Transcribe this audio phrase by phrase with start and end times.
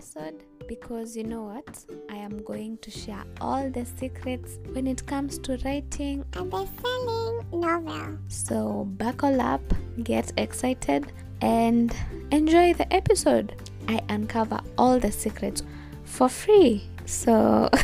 [0.00, 1.84] episode because you know what?
[2.08, 7.44] I am going to share all the secrets when it comes to writing a best-selling
[7.52, 8.16] novel.
[8.28, 9.60] So buckle up,
[10.02, 11.12] get excited,
[11.42, 11.94] and
[12.30, 13.54] enjoy the episode.
[13.88, 15.62] I uncover all the secrets
[16.04, 16.88] for free.
[17.04, 17.68] So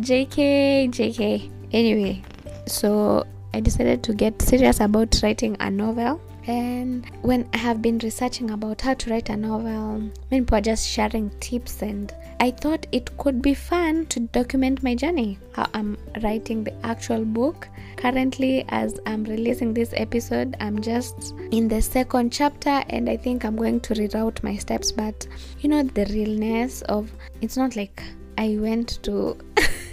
[0.00, 1.50] JK, JK.
[1.72, 2.22] Anyway,
[2.66, 6.20] so I decided to get serious about writing a novel.
[6.48, 10.62] And when I have been researching about how to write a novel, many people are
[10.62, 15.66] just sharing tips, and I thought it could be fun to document my journey, how
[15.74, 17.68] I'm writing the actual book.
[17.98, 23.44] Currently, as I'm releasing this episode, I'm just in the second chapter, and I think
[23.44, 24.90] I'm going to reroute my steps.
[24.90, 25.28] But
[25.60, 27.12] you know, the realness of
[27.42, 28.02] it's not like
[28.38, 29.36] I went to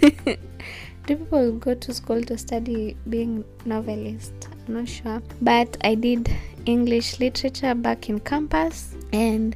[0.00, 6.28] do people go to school to study being novelist not sure but i did
[6.66, 9.54] english literature back in campus and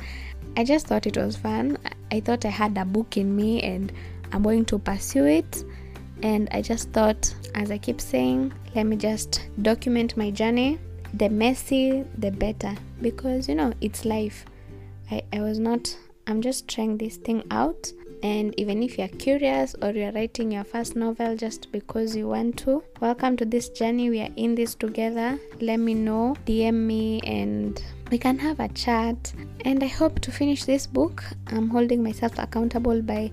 [0.56, 1.78] i just thought it was fun.
[2.12, 3.92] I thought i had a book in me and
[4.33, 5.64] i'm going to pursue it.
[6.22, 10.78] And i just thought as i keep saying let me just document my journey.
[11.14, 12.74] The messy the better.
[13.00, 14.45] Because you know it's life.
[15.11, 17.92] I, I was not i'm just trying this thing out
[18.23, 22.59] and even if you're curious or you're writing your first novel just because you want
[22.59, 24.11] to, welcome to this journey.
[24.11, 25.39] We are in this together.
[25.61, 29.33] Let me know, DM me, and we can have a chat.
[29.65, 31.25] And I hope to finish this book.
[31.47, 33.31] I'm holding myself accountable by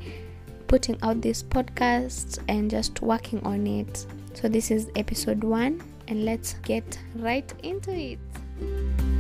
[0.67, 4.05] putting out this podcast and just working on it.
[4.33, 9.16] So, this is episode one, and let's get right into it.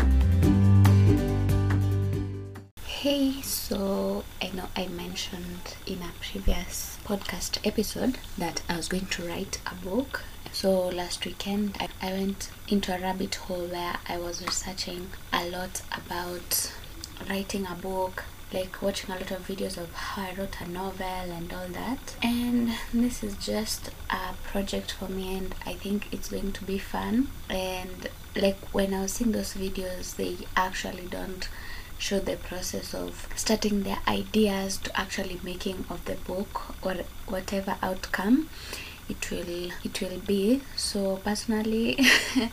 [3.01, 9.05] Hey, so I know I mentioned in a previous podcast episode that I was going
[9.05, 10.23] to write a book.
[10.51, 15.47] So last weekend I, I went into a rabbit hole where I was researching a
[15.47, 16.73] lot about
[17.29, 21.05] writing a book, like watching a lot of videos of how I wrote a novel
[21.05, 22.15] and all that.
[22.23, 26.79] And this is just a project for me, and I think it's going to be
[26.79, 27.27] fun.
[27.47, 31.47] And like when I was seeing those videos, they actually don't
[31.97, 36.95] show the process of starting their ideas to actually making of the book or
[37.27, 38.49] whatever outcome
[39.09, 40.61] it will it will be.
[40.75, 41.97] So personally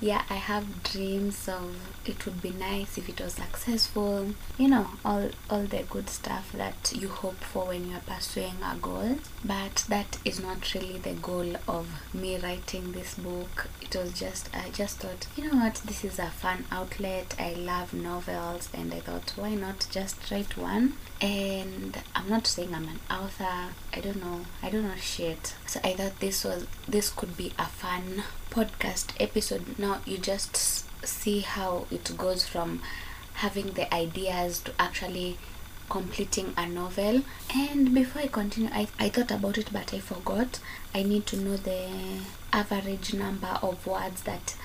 [0.00, 1.74] yeah i have dreams of
[2.08, 4.34] it would be nice if it was successful.
[4.58, 8.76] You know all all the good stuff that you hope for when you're pursuing a
[8.76, 9.18] goal.
[9.44, 13.68] But that is not really the goal of me writing this book.
[13.80, 17.34] It was just i just thought you know what this is a fun outlet.
[17.38, 20.94] I love novels and i thought why not just write one?
[21.20, 23.72] And i'm not saying i'm an author.
[23.94, 24.40] I don't know.
[24.62, 25.54] I don't know shit.
[25.66, 29.78] So i thought this was this could be a fun podcast episode.
[29.78, 32.82] Now you just see how it goes from
[33.34, 35.38] having the ideas to actually
[35.88, 37.22] completing a novel.
[37.54, 40.60] And before i continue I, I thought about it but i forgot.
[40.94, 41.88] I need to know the
[42.52, 44.56] average number of words that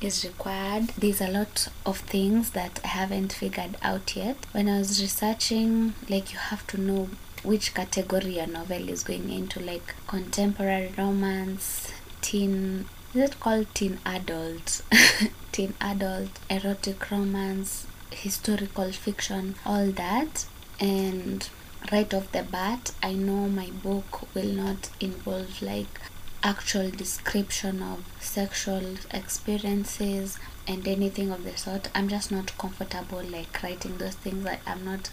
[0.00, 0.88] is required.
[0.98, 4.36] There's a lot of things that i haven't figured out yet.
[4.52, 7.08] When i was researching like you have to know
[7.42, 12.86] which category a novel is going into like contemporary romance teen
[13.18, 14.82] is it called teen adult
[15.52, 20.46] teen adult erotic romance historical fiction all that
[20.78, 21.48] and
[21.90, 26.00] right off the bat i know my book will not involve like
[26.44, 33.60] actual description of sexual experiences and anything of the sort i'm just not comfortable like
[33.64, 35.10] writing those things like i'm not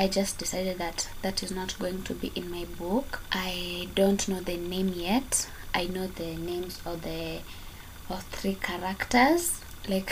[0.00, 3.20] I just decided that that is not going to be in my book.
[3.32, 5.48] I don't know the name yet.
[5.74, 7.40] I know the names of the
[8.08, 10.10] of three characters, like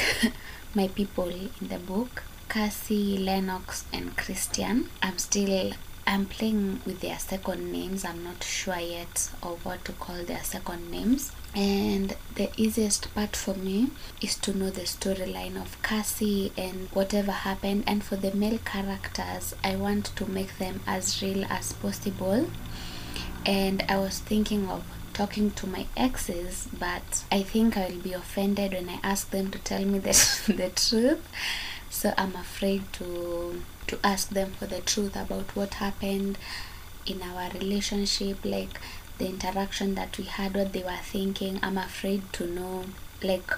[0.74, 4.88] my people in the book, Cassie, Lennox, and Christian.
[5.02, 5.72] I'm still
[6.08, 8.04] I'm playing with their second names.
[8.04, 11.32] I'm not sure yet of what to call their second names.
[11.52, 17.32] And the easiest part for me is to know the storyline of Cassie and whatever
[17.32, 17.84] happened.
[17.88, 22.50] And for the male characters, I want to make them as real as possible.
[23.44, 24.84] And I was thinking of
[25.16, 29.50] talking to my exes, but I think I will be offended when I ask them
[29.50, 30.12] to tell me the,
[30.46, 31.26] the truth.
[31.88, 36.36] So I'm afraid to to ask them for the truth about what happened
[37.06, 38.80] in our relationship, like
[39.18, 41.60] the interaction that we had, what they were thinking.
[41.62, 42.84] I'm afraid to know
[43.22, 43.50] like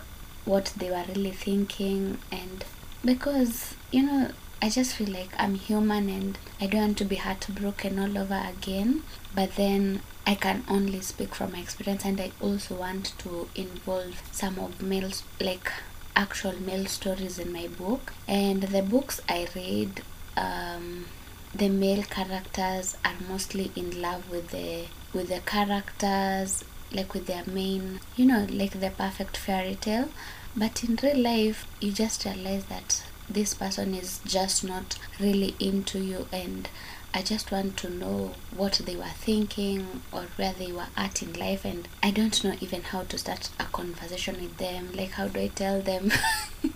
[0.45, 2.65] what they were really thinking and
[3.05, 7.17] because you know I just feel like I'm human and I don't want to be
[7.17, 9.03] heartbroken all over again.
[9.35, 14.23] But then I can only speak from my experience, and I also want to involve
[14.31, 15.73] some of males, like
[16.15, 18.13] actual male stories in my book.
[18.27, 20.03] And the books i read
[20.37, 21.07] um,
[21.55, 24.85] the male characters are mostly in love with the
[25.15, 30.11] with the characters like with their main you know like the perfect fairy tale.
[30.55, 35.99] But in real life you just realize that this person is just not really into
[36.01, 36.69] you and
[37.19, 41.32] I just want to know what they were thinking or where they were at in
[41.32, 44.91] life and I don't know even how to start a conversation with them.
[44.94, 46.12] Like how do I tell them?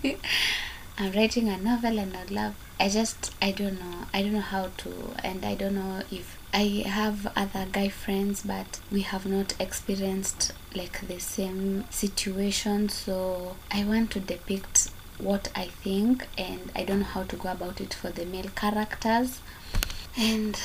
[0.99, 2.55] I'm writing a novel and I love.
[2.77, 3.99] I just I don't know.
[4.13, 8.43] I don't know how to and I don't know if I have other guy friends
[8.45, 12.89] but we have not experienced like the same situation.
[12.89, 14.89] So I want to depict
[15.19, 18.49] what I think and I don't know how to go about it for the male
[18.53, 19.39] characters
[20.17, 20.59] and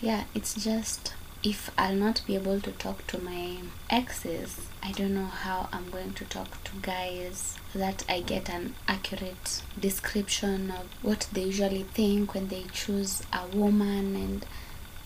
[0.00, 3.56] yeah it's just if I'll not be able to talk to my
[3.90, 8.76] exes, I don't know how I'm going to talk to guys that I get an
[8.86, 14.46] accurate description of what they usually think when they choose a woman and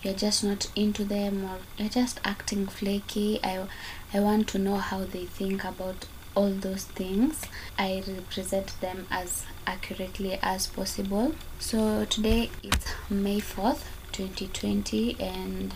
[0.03, 3.41] you're just not into them or you're just acting flaky.
[3.43, 3.67] I,
[4.13, 6.05] I want to know how they think about
[6.37, 7.43] all those things.
[7.77, 11.35] I represent them as accurately as possible.
[11.59, 15.75] So today it's May 4th, 2020 and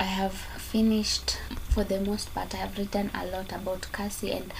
[0.00, 1.38] I have finished
[1.68, 4.52] for the most part I have written a lot about Cassie and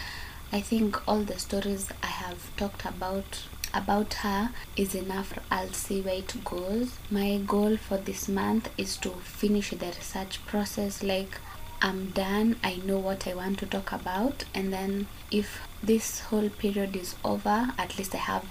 [0.53, 3.43] I think all the stories I have talked about
[3.73, 8.97] about her is enough I'll see where it goes my goal for this month is
[8.99, 11.41] to finish the research process like
[11.85, 16.49] I'm done I know what I want to talk about and then if this whole
[16.49, 18.47] period is over at least I have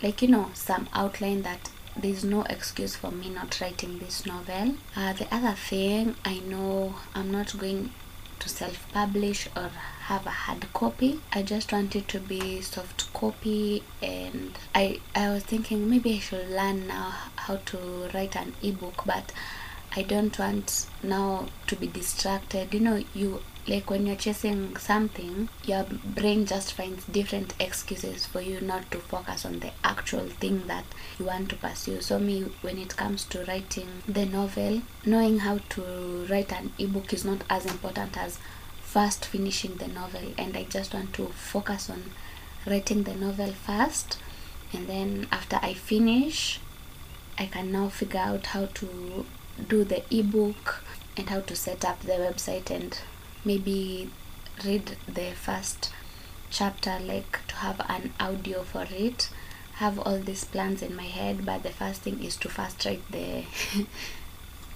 [0.00, 4.76] like you know some outline that there's no excuse for me not writing this novel.
[4.96, 7.90] Uh, the other thing, I know I'm not going
[8.38, 9.70] to self-publish or
[10.04, 11.20] have a hard copy.
[11.32, 16.18] I just want it to be soft copy and I, I was thinking maybe I
[16.20, 17.78] should learn now how to
[18.14, 19.32] write an ebook but
[19.94, 22.72] I don't want now to be distracted.
[22.72, 28.40] You know, you like when you're chasing something your brain just finds different excuses for
[28.40, 30.84] you not to focus on the actual thing that
[31.18, 32.00] you want to pursue.
[32.00, 37.12] So me when it comes to writing the novel knowing how to write an ebook
[37.12, 38.38] is not as important as
[38.80, 40.32] first finishing the novel.
[40.36, 42.02] And i just want to focus on
[42.66, 44.18] writing the novel first.
[44.72, 46.58] And then after i finish
[47.38, 49.24] i can now figure out how to
[49.68, 50.82] do the ebook
[51.16, 52.98] and how to set up the website and
[53.44, 54.10] maybe
[54.64, 55.92] read the first
[56.50, 59.30] chapter like to have an audio for it.
[59.74, 63.10] Have all these plans in my head but the first thing is to first write
[63.10, 63.44] the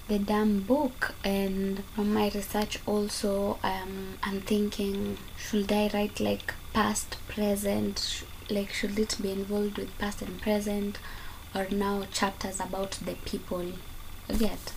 [0.07, 1.13] the damn book.
[1.23, 8.23] And from my research also um, i'm thinking should i write like past present?
[8.49, 10.99] Like should it be involved with past and present?
[11.55, 13.65] Or now chapters about the people
[14.29, 14.73] yet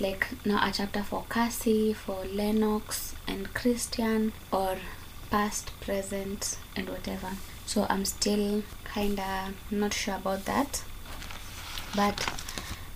[0.00, 4.76] like now a chapter for Cassie, for Lennox and Christian, or
[5.30, 7.30] past, present, and whatever.
[7.66, 8.62] So I'm still
[8.92, 10.82] kinda not sure about that.
[11.94, 12.28] But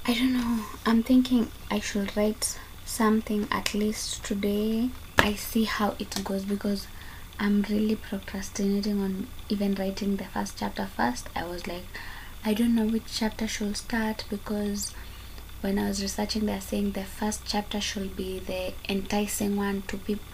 [0.06, 0.64] I don't know.
[0.84, 4.90] I'm thinking I should write something at least today.
[5.18, 6.88] I see how it goes because
[7.38, 11.28] I'm really procrastinating on even writing the first chapter first.
[11.36, 11.84] I was like,
[12.44, 14.92] I don't know which chapter should start because
[15.60, 19.96] when I was researching, they're saying the first chapter should be the enticing one to
[19.96, 20.24] people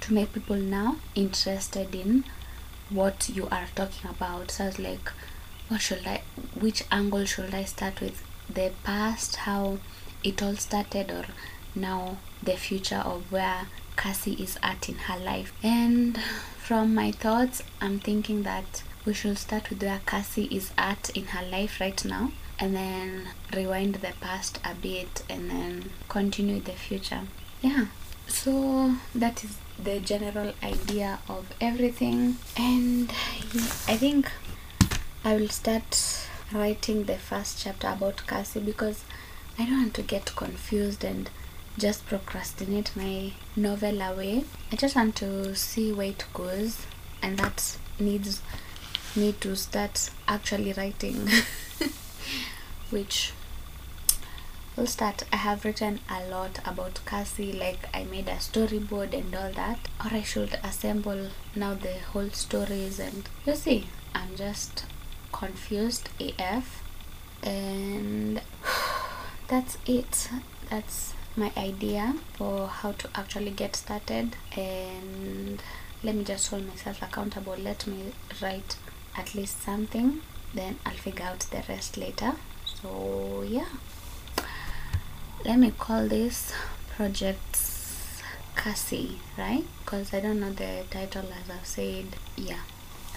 [0.00, 2.24] to make people now interested in
[2.90, 4.50] what you are talking about.
[4.50, 5.10] So I was like,
[5.68, 6.22] what should I?
[6.54, 8.22] Which angle should I start with?
[8.52, 9.78] The past, how
[10.22, 11.24] it all started, or
[11.74, 15.54] now the future of where Cassie is at in her life.
[15.62, 16.20] And
[16.58, 21.26] from my thoughts, I'm thinking that we should start with where Cassie is at in
[21.26, 26.72] her life right now and then rewind the past a bit and then continue the
[26.72, 27.22] future.
[27.60, 27.86] Yeah.
[28.26, 32.36] So that is the general idea of everything.
[32.56, 33.10] And
[33.88, 34.30] i think
[35.24, 39.04] i will start writing the first chapter about cassie because
[39.58, 41.30] i don't want to get confused and
[41.78, 44.44] just procrastinate my novel away.
[44.70, 46.86] I just want to see where it goes
[47.22, 48.40] and that needs
[49.16, 51.28] me to start actually writing
[52.94, 53.32] which
[54.76, 59.34] will start i have written a lot about cassie like i made a storyboard and
[59.34, 59.78] all that.
[60.04, 64.84] Or i should assemble now the whole stories and you see i'm just
[65.32, 66.08] confused
[66.38, 66.82] af
[67.42, 68.40] and
[69.48, 70.30] that's it.
[70.70, 74.36] That's my idea for how to actually get started.
[74.56, 75.62] And
[76.02, 77.56] let me just hold myself accountable.
[77.56, 78.76] Let me write
[79.16, 80.20] at least something.
[80.54, 82.34] Then i'll figure out the rest later
[82.84, 83.68] so yeah.
[85.44, 86.52] Let me call this
[86.96, 88.22] projects
[88.56, 89.64] cassie right?
[89.78, 92.04] Because i don't know the title as i've said.
[92.36, 92.60] Yeah.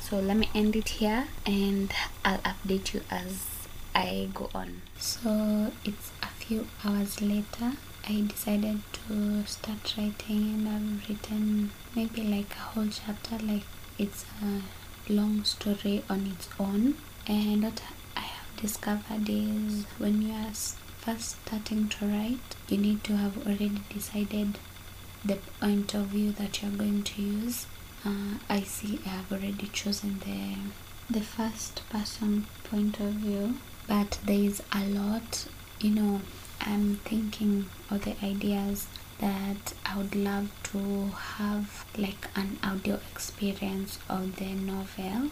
[0.02, 1.92] So let me end it here and
[2.24, 3.46] i'll update you as
[3.94, 4.82] i go on.
[4.98, 7.74] So it's a few hours later
[8.10, 13.64] i decided to start writing and i've written maybe like a whole chapter like
[14.00, 14.62] it's a
[15.12, 16.96] long story on its own.
[17.28, 17.82] And what
[18.58, 24.58] discovered is when you are first starting to write you need to have already decided
[25.24, 27.66] the point of view that you're going to use.
[28.06, 30.56] Uh, I see I have already chosen the
[31.10, 33.56] the first person point of view
[33.88, 35.48] but there is a lot.
[35.80, 36.22] You know
[36.62, 38.88] I'm thinking of the ideas
[39.20, 45.32] that I would love to have like an audio experience of the novel.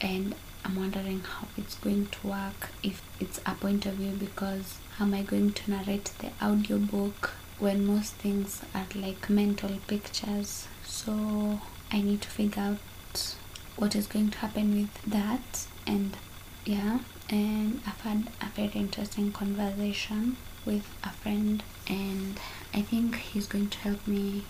[0.00, 0.34] And
[0.64, 5.04] I'm wondering how it's going to work if it's a point of view because how
[5.04, 10.68] am I going to narrate the audiobook when most things are like mental pictures?
[10.84, 11.60] So
[11.92, 13.36] I need to figure out
[13.76, 16.16] what is going to happen with that and
[16.64, 22.38] yeah and I've had a very interesting conversation with a friend and
[22.72, 24.44] I think he's going to help me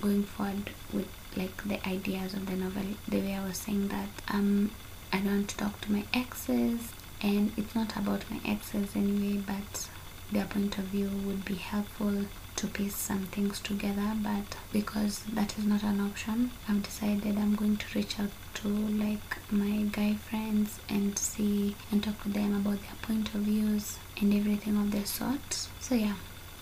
[0.00, 2.82] going forward with like the ideas of the novel.
[3.08, 4.70] The way I was saying that um
[5.12, 9.88] I don't talk to my exes and it's not about my exes anyway but
[10.30, 15.56] their point of view would be helpful to piece some things together but because that
[15.58, 20.14] is not an option i've decided i'm going to reach out to like my guy
[20.14, 24.90] friends and see and talk to them about their point of views and everything of
[24.90, 25.68] their sort.
[25.80, 26.14] So yeah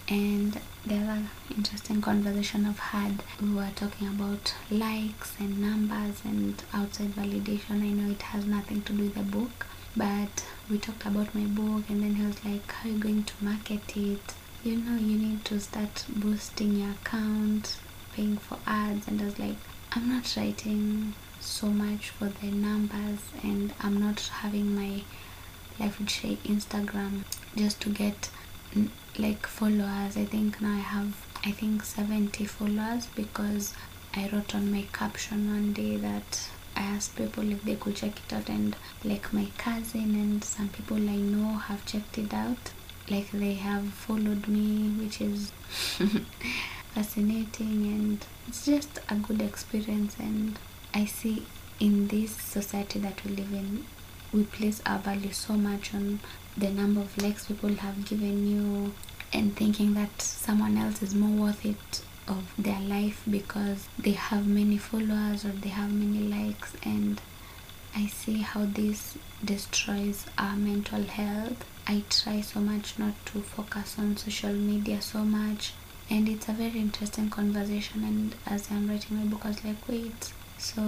[0.08, 1.22] and the other
[1.56, 7.82] interesting conversation I've had, we were talking about likes and numbers and outside validation.
[7.82, 11.44] I know it has nothing to do with the book, but we talked about my
[11.44, 14.34] book, and then he was like, How are you going to market it?
[14.64, 17.78] you know you need to start boosting your account
[18.12, 19.56] paying for ads and I was like
[19.92, 25.02] I'm not writing so much for the numbers and I'm not having my
[25.78, 27.22] life would say Instagram
[27.54, 28.28] just to get
[29.18, 30.16] like followers.
[30.16, 33.75] I think now I have I think 70 followers because
[34.14, 38.18] I wrote on my caption one day that I asked people if they could check
[38.26, 42.73] it out and like my cousin and some people I know have checked it out.
[43.08, 45.52] Like they have followed me which is
[46.94, 50.58] fascinating and it's just a good experience and
[50.94, 51.44] i see
[51.78, 53.85] in this society that we live in
[54.32, 56.20] we place our value so much on
[56.56, 58.92] the number of likes people have given you
[59.32, 64.46] and thinking that someone else is more worth it of their life because they have
[64.46, 67.20] many followers or they have many likes and
[67.94, 71.64] I see how this destroys our mental health.
[71.86, 75.72] I try so much not to focus on social media so much,
[76.10, 78.04] and it's a very interesting conversation.
[78.04, 80.82] And as I'm writing my book, I was like, wait, so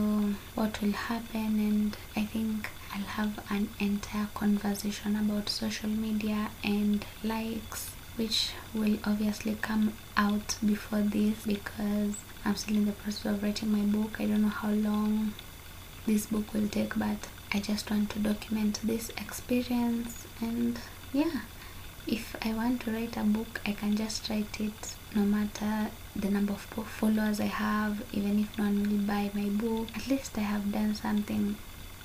[0.54, 1.58] what will happen?
[1.58, 8.98] And I think I'll have an entire conversation about social media and likes, which will
[9.04, 12.14] obviously come out before this because
[12.44, 14.20] I'm still in the process of writing my book.
[14.20, 15.34] I don't know how long
[16.06, 20.78] this book will take but I just want to document this experience and
[21.12, 21.40] yeah
[22.06, 26.30] if I want to write a book I can just write it no matter the
[26.30, 30.38] number of followers I have even if no one will buy my book at least
[30.38, 31.56] I have done something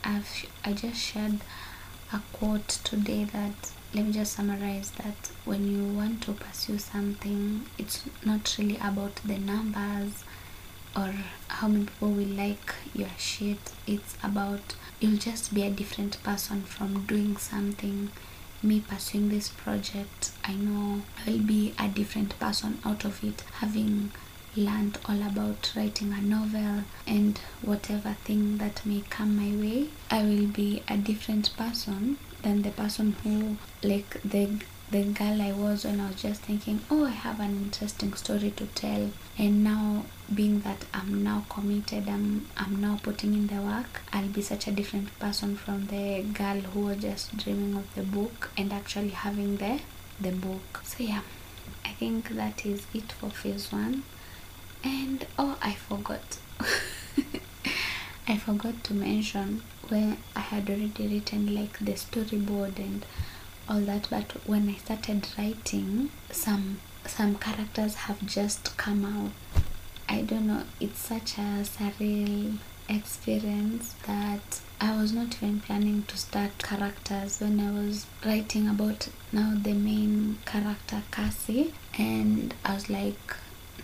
[0.03, 1.39] I've I just shared
[2.11, 5.31] a quote today that let me just summarize that.
[5.45, 10.23] When you want to pursue something it's not really about the numbers
[10.95, 11.13] or
[11.47, 13.71] how many people will like your shit.
[13.87, 18.11] It's about you'll just be a different person from doing something.
[18.61, 23.41] Me pursuing this project i know i'll be a different person out of it.
[23.59, 24.11] Having
[24.55, 30.21] learned all about writing a novel and whatever thing that may come my way i
[30.23, 34.47] will be a different person than the person who like the
[34.93, 38.51] the girl I was when I was just thinking, oh, I have an interesting story
[38.51, 39.09] to tell.
[39.39, 44.27] And now, being that I'm now committed, I'm, I'm now putting in the work, I'll
[44.27, 48.51] be such a different person from the girl who was just dreaming of the book
[48.55, 49.79] and actually having the,
[50.21, 50.81] the book.
[50.83, 51.21] So, yeah,
[51.83, 54.03] I think that is it for phase one.
[54.83, 56.37] And oh, I forgot.
[58.27, 63.05] I forgot to mention where I had already written like the storyboard and
[63.69, 69.31] all that but when i started writing some some characters have just come out
[70.09, 72.57] I don't know, it's such a surreal
[72.89, 79.07] experience that I was not even planning to start characters when I was writing about
[79.31, 83.35] now the main character Cassie and I was like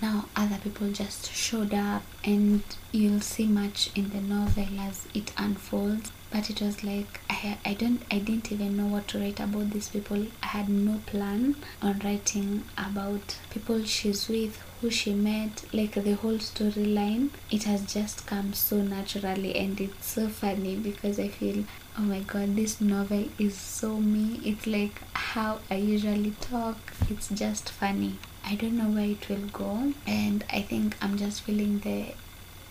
[0.02, 5.32] now other people just showed up and you'll see much in the novel as it
[5.38, 9.40] unfolds but it was like I, I don't I didn't even know what to write
[9.40, 10.28] about these people.
[10.44, 16.14] I had no plan on writing about people she's with who she met like the
[16.14, 17.30] whole storyline.
[17.50, 21.64] It has just come so naturally and it's so funny because I feel
[21.98, 24.40] oh my god this novel is so me.
[24.46, 26.78] It's like how I usually talk.
[27.10, 28.18] It's just funny
[28.50, 32.14] I don't know where it will go and I think I'm just feeling the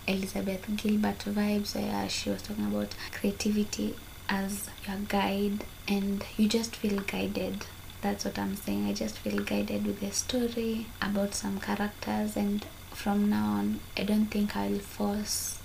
[0.09, 3.95] Elizabeth Gilbert vibes where she was talking about creativity
[4.29, 7.65] as your guide and you just feel guided.
[8.01, 8.87] That's what i'm saying.
[8.89, 14.03] I just feel guided with the story about some characters and from now on i
[14.03, 15.61] don't think i'll force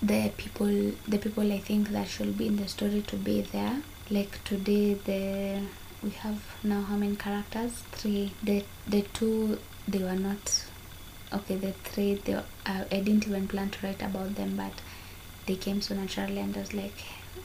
[0.00, 3.82] the people the people i think that should be in the story to be there.
[4.10, 5.60] Like today the
[6.02, 7.72] we have now how many characters?
[7.92, 8.32] Three.
[8.42, 10.64] The the two they were not
[11.32, 14.72] okay the three they, uh, i didn't even plan to write about them but
[15.46, 16.94] they came so naturally and i was like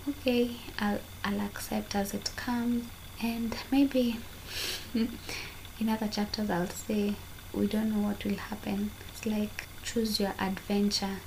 [0.08, 2.86] okay i'll, I'll accept as it comes.
[3.22, 4.18] And maybe
[4.94, 7.16] in other chapters i'll say
[7.54, 8.92] we don't know what will happen.
[9.10, 11.18] It's like choose your adventure.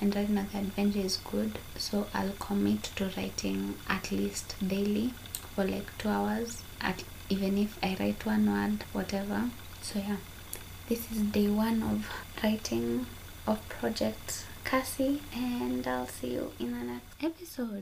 [0.00, 5.14] And right now the adventure is good so i'll commit to writing at least daily
[5.54, 9.50] for like two hours at even if i write one word whatever.
[9.82, 10.16] So yeah.
[10.88, 12.08] This is day one of
[12.42, 13.06] writing
[13.46, 17.70] of project cassie and i'll see you in the next episode